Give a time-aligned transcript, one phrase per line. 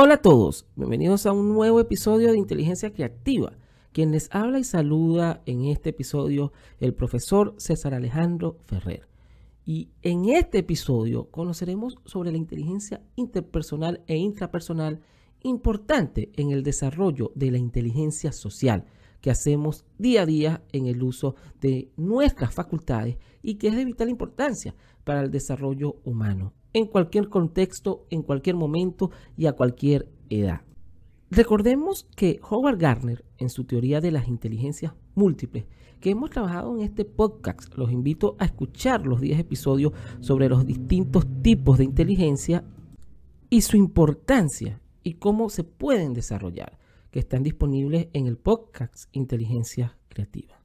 [0.00, 3.58] Hola a todos, bienvenidos a un nuevo episodio de Inteligencia Creativa.
[3.90, 9.08] Quien les habla y saluda en este episodio el profesor César Alejandro Ferrer.
[9.66, 15.00] Y en este episodio conoceremos sobre la inteligencia interpersonal e intrapersonal
[15.42, 18.84] importante en el desarrollo de la inteligencia social
[19.20, 23.84] que hacemos día a día en el uso de nuestras facultades y que es de
[23.84, 30.08] vital importancia para el desarrollo humano, en cualquier contexto, en cualquier momento y a cualquier
[30.30, 30.62] edad.
[31.30, 35.66] Recordemos que Howard Gardner, en su teoría de las inteligencias múltiples,
[36.00, 40.64] que hemos trabajado en este podcast, los invito a escuchar los 10 episodios sobre los
[40.64, 42.64] distintos tipos de inteligencia
[43.50, 46.78] y su importancia y cómo se pueden desarrollar
[47.10, 50.62] que están disponibles en el podcast Inteligencia Creativa.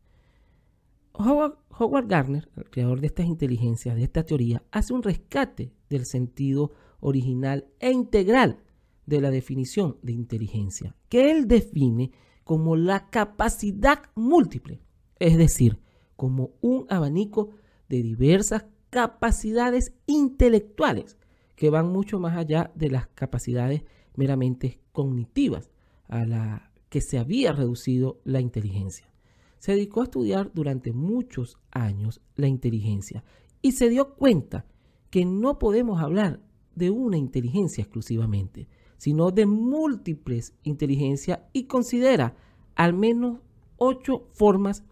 [1.14, 6.72] Howard, Gardner, el creador de estas inteligencias, de esta teoría, hace un rescate del sentido
[7.00, 8.58] original e integral
[9.06, 12.12] de la definición de inteligencia, que él define
[12.44, 14.82] como la capacidad múltiple,
[15.20, 15.80] es decir,
[16.16, 17.52] como un abanico
[17.90, 21.18] de diversas capacidades intelectuales
[21.56, 23.84] que van mucho más allá de las capacidades
[24.16, 25.70] meramente cognitivas
[26.08, 29.12] a la que se había reducido la inteligencia.
[29.60, 33.24] Se dedicó a estudiar durante muchos años la inteligencia
[33.62, 34.66] y se dio cuenta
[35.14, 36.40] que no podemos hablar
[36.74, 42.36] de una inteligencia exclusivamente, sino de múltiples inteligencias y considera
[42.74, 43.38] al menos
[43.78, 44.84] ocho formas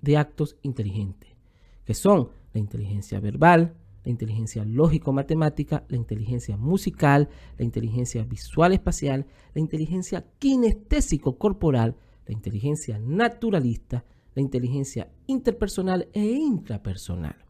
[0.00, 1.36] de actos inteligentes,
[1.84, 9.60] que son la inteligencia verbal, la inteligencia lógico-matemática, la inteligencia musical, la inteligencia visual-espacial, la
[9.60, 17.41] inteligencia kinestésico-corporal, la inteligencia naturalista, la inteligencia interpersonal e intrapersonal.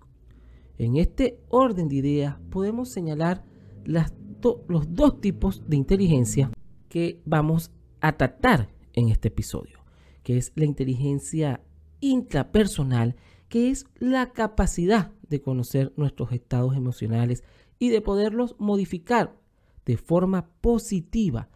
[0.82, 3.44] En este orden de ideas podemos señalar
[3.84, 6.50] los dos tipos de inteligencia
[6.88, 9.78] que vamos a tratar en este episodio,
[10.24, 11.60] que es la inteligencia
[12.00, 13.14] intrapersonal,
[13.48, 17.44] que es la capacidad de conocer nuestros estados emocionales
[17.78, 19.38] y de poderlos modificar
[19.86, 21.48] de forma positiva.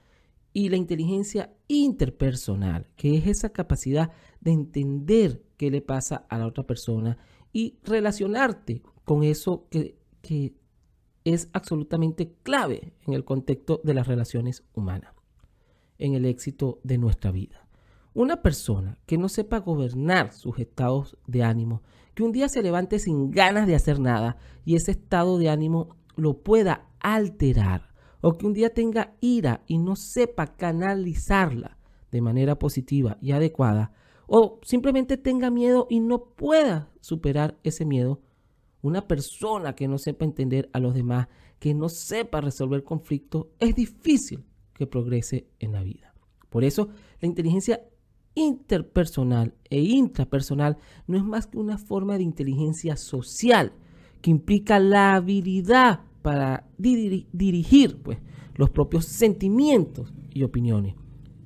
[0.52, 6.46] Y la inteligencia interpersonal, que es esa capacidad de entender qué le pasa a la
[6.46, 7.18] otra persona
[7.52, 10.52] y relacionarte con eso que, que
[11.24, 15.14] es absolutamente clave en el contexto de las relaciones humanas,
[15.98, 17.66] en el éxito de nuestra vida.
[18.14, 21.82] Una persona que no sepa gobernar sus estados de ánimo,
[22.14, 25.96] que un día se levante sin ganas de hacer nada y ese estado de ánimo
[26.16, 31.78] lo pueda alterar, o que un día tenga ira y no sepa canalizarla
[32.10, 33.92] de manera positiva y adecuada,
[34.26, 38.20] o simplemente tenga miedo y no pueda superar ese miedo,
[38.86, 43.74] una persona que no sepa entender a los demás, que no sepa resolver conflictos, es
[43.74, 46.14] difícil que progrese en la vida.
[46.50, 46.88] Por eso,
[47.20, 47.82] la inteligencia
[48.34, 50.76] interpersonal e intrapersonal
[51.06, 53.72] no es más que una forma de inteligencia social
[54.20, 58.18] que implica la habilidad para dirigir pues,
[58.54, 60.94] los propios sentimientos y opiniones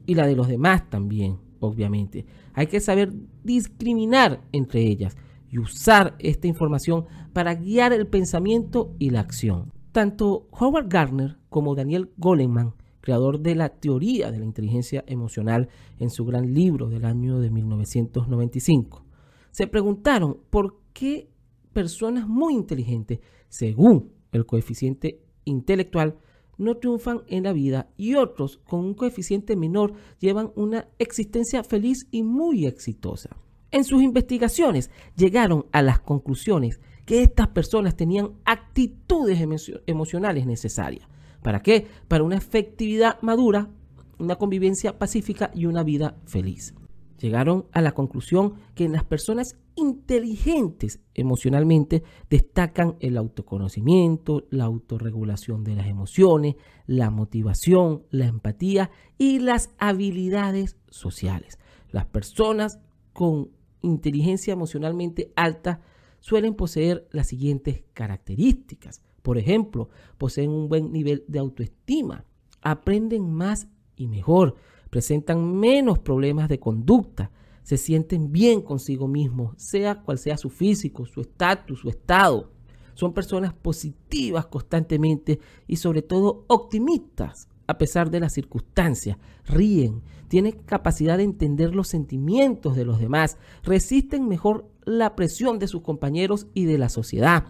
[0.06, 2.26] y la de los demás también, obviamente.
[2.54, 3.12] Hay que saber
[3.44, 5.16] discriminar entre ellas
[5.50, 9.72] y usar esta información para guiar el pensamiento y la acción.
[9.92, 15.68] Tanto Howard Gardner como Daniel Goleman creador de la teoría de la inteligencia emocional
[15.98, 19.04] en su gran libro del año de 1995.
[19.50, 21.28] Se preguntaron por qué
[21.72, 26.18] personas muy inteligentes, según el coeficiente intelectual,
[26.58, 32.06] no triunfan en la vida y otros con un coeficiente menor llevan una existencia feliz
[32.10, 33.30] y muy exitosa.
[33.70, 39.40] En sus investigaciones llegaron a las conclusiones que estas personas tenían actitudes
[39.86, 41.08] emocionales necesarias
[41.42, 41.86] ¿Para qué?
[42.08, 43.70] Para una efectividad madura,
[44.18, 46.74] una convivencia pacífica y una vida feliz.
[47.18, 55.64] Llegaron a la conclusión que en las personas inteligentes emocionalmente destacan el autoconocimiento, la autorregulación
[55.64, 61.58] de las emociones, la motivación, la empatía y las habilidades sociales.
[61.90, 62.80] Las personas
[63.12, 63.50] con
[63.82, 65.80] inteligencia emocionalmente alta
[66.20, 69.02] suelen poseer las siguientes características.
[69.22, 69.88] Por ejemplo,
[70.18, 72.24] poseen un buen nivel de autoestima,
[72.62, 74.56] aprenden más y mejor,
[74.90, 77.30] presentan menos problemas de conducta,
[77.62, 82.50] se sienten bien consigo mismos, sea cual sea su físico, su estatus, su estado.
[82.94, 89.16] Son personas positivas constantemente y sobre todo optimistas a pesar de las circunstancias.
[89.46, 95.68] Ríen, tienen capacidad de entender los sentimientos de los demás, resisten mejor la presión de
[95.68, 97.46] sus compañeros y de la sociedad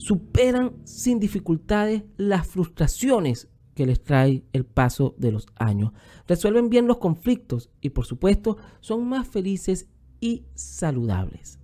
[0.00, 5.92] superan sin dificultades las frustraciones que les trae el paso de los años.
[6.26, 9.88] Resuelven bien los conflictos y por supuesto son más felices
[10.18, 11.58] y saludables.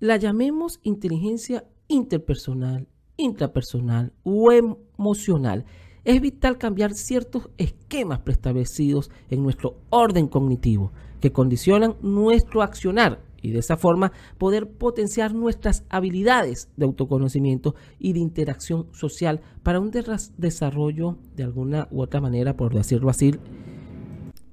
[0.00, 5.64] La llamemos inteligencia interpersonal, intrapersonal o emocional.
[6.04, 13.50] Es vital cambiar ciertos esquemas preestablecidos en nuestro orden cognitivo que condicionan nuestro accionar y
[13.50, 19.90] de esa forma poder potenciar nuestras habilidades de autoconocimiento y de interacción social para un
[20.36, 23.34] desarrollo de alguna u otra manera, por decirlo así,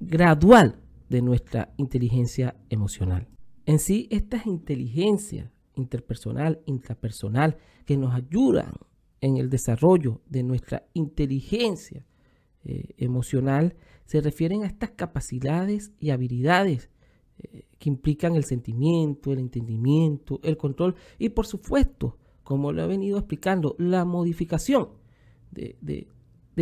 [0.00, 0.76] gradual
[1.08, 3.28] de nuestra inteligencia emocional.
[3.64, 7.56] En sí, estas inteligencias interpersonal, intrapersonal,
[7.86, 8.72] que nos ayudan
[9.22, 12.04] en el desarrollo de nuestra inteligencia
[12.64, 13.74] eh, emocional,
[14.04, 16.90] se refieren a estas capacidades y habilidades
[17.38, 22.86] eh, que implican el sentimiento, el entendimiento, el control y por supuesto, como lo he
[22.88, 24.90] venido explicando, la modificación
[25.52, 26.06] de, de,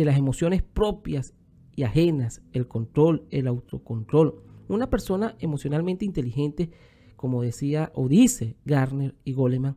[0.05, 1.33] las emociones propias
[1.75, 4.43] y ajenas, el control, el autocontrol.
[4.67, 6.69] Una persona emocionalmente inteligente,
[7.15, 9.75] como decía o dice Garner y Goleman,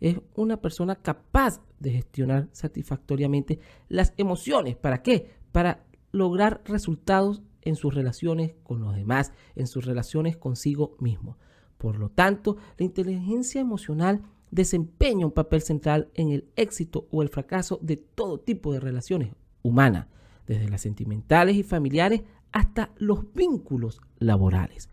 [0.00, 3.58] es una persona capaz de gestionar satisfactoriamente
[3.88, 4.76] las emociones.
[4.76, 5.30] ¿Para qué?
[5.52, 11.36] Para lograr resultados en sus relaciones con los demás, en sus relaciones consigo mismo.
[11.76, 17.28] Por lo tanto, la inteligencia emocional desempeña un papel central en el éxito o el
[17.28, 20.06] fracaso de todo tipo de relaciones humanas,
[20.46, 22.22] desde las sentimentales y familiares
[22.52, 24.88] hasta los vínculos laborales.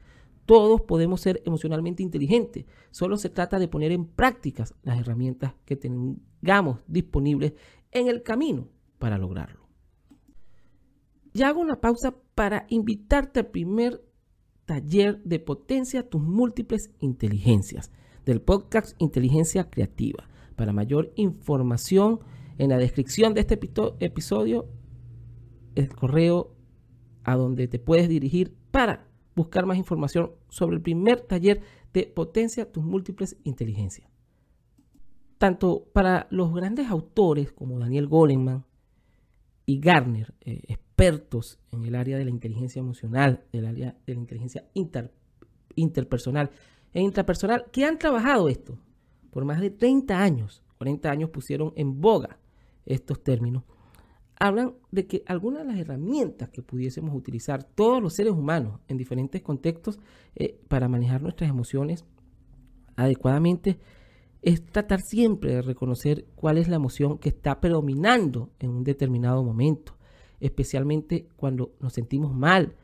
[0.46, 5.76] Todos podemos ser emocionalmente inteligentes, solo se trata de poner en práctica las herramientas que
[5.76, 7.54] tengamos disponibles
[7.92, 8.68] en el camino
[9.00, 9.68] para lograrlo.
[11.34, 14.04] Ya hago una pausa para invitarte al primer
[14.66, 17.92] taller de potencia tus múltiples inteligencias
[18.26, 20.28] del podcast Inteligencia Creativa.
[20.56, 22.20] Para mayor información,
[22.58, 23.60] en la descripción de este
[24.00, 24.68] episodio,
[25.76, 26.56] el correo
[27.24, 31.62] a donde te puedes dirigir para buscar más información sobre el primer taller
[31.94, 34.10] de potencia tus múltiples inteligencias.
[35.38, 38.66] Tanto para los grandes autores como Daniel Goleman
[39.66, 44.20] y Garner, eh, expertos en el área de la inteligencia emocional, del área de la
[44.20, 44.66] inteligencia
[45.76, 46.52] interpersonal
[46.94, 48.80] e intrapersonal, que han trabajado esto
[49.32, 52.40] por más de 30 años, 40 años pusieron en boga
[52.86, 53.64] estos términos,
[54.40, 58.98] hablan de que algunas de las herramientas que pudiésemos utilizar todos los seres humanos en
[58.98, 60.00] diferentes contextos
[60.36, 62.06] eh, para manejar nuestras emociones
[62.96, 63.80] adecuadamente
[64.42, 69.44] es tratar siempre de reconocer cuál es la emoción que está predominando en un determinado
[69.44, 69.96] momento
[70.40, 72.76] especialmente cuando nos sentimos mal.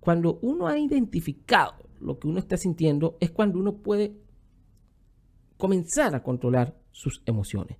[0.00, 4.16] Cuando uno ha identificado lo que uno está sintiendo, es cuando uno puede
[5.56, 7.78] comenzar a controlar sus emociones.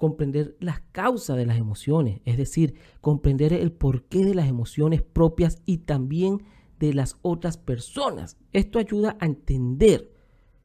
[0.00, 5.60] Comprender las causas de las emociones, es decir, comprender el porqué de las emociones propias
[5.66, 6.42] y también
[6.78, 8.38] de las otras personas.
[8.54, 10.10] Esto ayuda a entender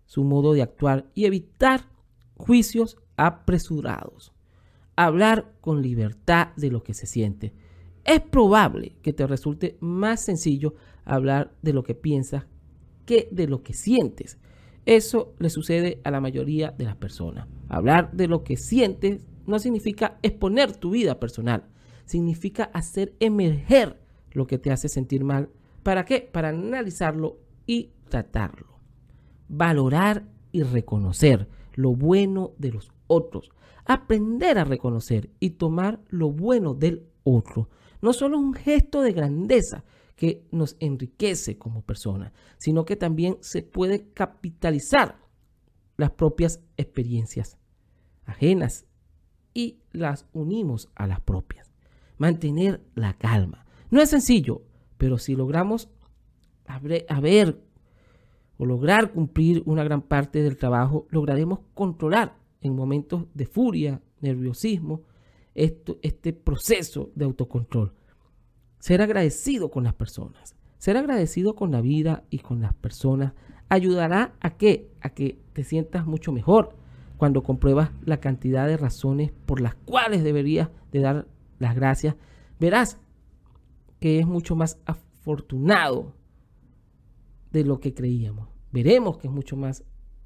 [0.06, 1.90] su modo de actuar y evitar
[2.38, 4.32] juicios apresurados.
[4.96, 7.52] Hablar con libertad de lo que se siente
[8.06, 12.46] es probable que te resulte más sencillo hablar de lo que piensas
[13.06, 14.38] que de lo que sientes.
[14.86, 17.48] Eso le sucede a la mayoría de las personas.
[17.70, 21.66] Hablar de lo que sientes no significa exponer tu vida personal,
[22.06, 24.02] significa hacer emerger
[24.32, 25.50] lo que te hace sentir mal.
[25.84, 26.22] ¿Para qué?
[26.22, 28.80] Para analizarlo y tratarlo.
[29.48, 33.50] Valorar y reconocer lo bueno de los otros.
[33.86, 37.70] Aprender a reconocer y tomar lo bueno del otro
[38.06, 39.84] no solo un gesto de grandeza
[40.16, 45.18] que nos enriquece como personas, sino que también se puede capitalizar
[45.98, 47.58] las propias experiencias
[48.26, 48.86] ajenas
[49.54, 51.72] y las unimos a las propias.
[52.18, 53.66] Mantener la calma.
[53.90, 54.64] No es sencillo,
[54.98, 55.90] pero si logramos
[57.22, 57.62] ver
[58.58, 65.04] o lograr cumplir una gran parte del trabajo, lograremos controlar en momentos de furia, nerviosismo,
[65.54, 67.94] este proceso de autocontrol.
[68.80, 70.56] Ser agradecido con las personas.
[70.78, 73.34] Ser agradecido con la vida y con las personas
[73.70, 76.76] ayudará a que, a que te sientas mucho mejor
[77.18, 81.28] cuando compruebas la cantidad de razones por las cuales deberías de dar
[81.60, 82.16] las gracias.
[82.60, 83.00] Verás
[84.00, 86.14] que es mucho más afortunado
[87.52, 88.50] de lo que creíamos.
[88.72, 89.84] Veremos que es mucho más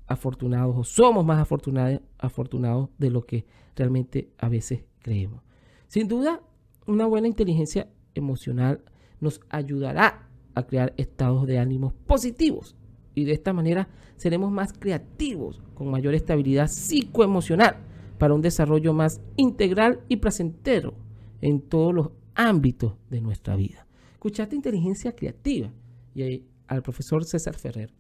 [0.08, 5.43] afortunados o somos más afortunados, afortunados de lo que realmente a veces creemos.
[5.88, 6.41] Sin duda,
[6.88, 8.84] una buena inteligencia emocional
[9.19, 12.75] nos ayudará a crear estados de ánimo positivos
[13.16, 17.78] y de esta manera seremos más creativos con mayor estabilidad psicoemocional
[18.18, 20.94] para un desarrollo más integral y placentero
[21.42, 23.88] en todos los ámbitos de nuestra vida.
[24.13, 25.72] Escuchaste inteligencia creativa
[26.13, 27.94] y al profesor César Ferrer.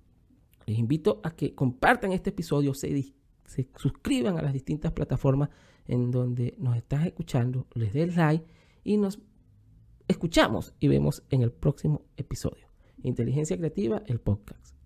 [0.65, 3.13] Les invito a que compartan este episodio, se,
[3.45, 5.49] se suscriban a las distintas plataformas
[5.87, 8.45] en donde nos estás escuchando, les des like
[8.83, 9.19] y nos
[10.07, 12.67] escuchamos y vemos en el próximo episodio.
[13.01, 14.78] Inteligencia Creativa, el podcast.